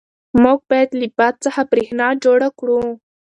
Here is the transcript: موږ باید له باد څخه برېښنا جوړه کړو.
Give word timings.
موږ 0.43 0.59
باید 0.69 0.89
له 0.99 1.07
باد 1.17 1.35
څخه 1.45 1.61
برېښنا 1.71 2.07
جوړه 2.23 2.49
کړو. 2.59 2.81